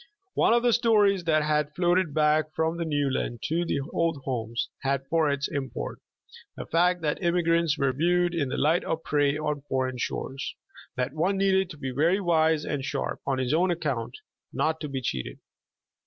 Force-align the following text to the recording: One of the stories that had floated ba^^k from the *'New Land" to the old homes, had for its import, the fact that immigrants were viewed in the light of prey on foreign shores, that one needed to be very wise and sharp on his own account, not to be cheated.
One 0.33 0.53
of 0.55 0.63
the 0.63 0.73
stories 0.73 1.25
that 1.25 1.43
had 1.43 1.75
floated 1.75 2.07
ba^^k 2.11 2.45
from 2.55 2.77
the 2.77 2.85
*'New 2.85 3.11
Land" 3.13 3.43
to 3.43 3.63
the 3.65 3.81
old 3.93 4.17
homes, 4.25 4.67
had 4.79 5.05
for 5.11 5.29
its 5.29 5.47
import, 5.47 5.99
the 6.57 6.65
fact 6.65 7.03
that 7.03 7.21
immigrants 7.21 7.77
were 7.77 7.93
viewed 7.93 8.33
in 8.33 8.49
the 8.49 8.57
light 8.57 8.83
of 8.83 9.03
prey 9.03 9.37
on 9.37 9.61
foreign 9.69 9.99
shores, 9.99 10.55
that 10.95 11.13
one 11.13 11.37
needed 11.37 11.69
to 11.69 11.77
be 11.77 11.91
very 11.91 12.19
wise 12.19 12.65
and 12.65 12.83
sharp 12.83 13.19
on 13.27 13.37
his 13.37 13.53
own 13.53 13.69
account, 13.69 14.15
not 14.51 14.79
to 14.79 14.89
be 14.89 15.01
cheated. 15.03 15.37